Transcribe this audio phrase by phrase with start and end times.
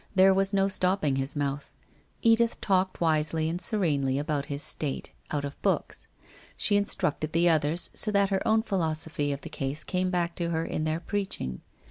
[0.15, 1.69] There was no stopping his mouth.
[2.23, 6.07] Edith talked wisely and serenely about his state, out of books.
[6.57, 10.49] She instructed the others, so that her own philosophy of the case came back to
[10.49, 11.61] her in their preaching.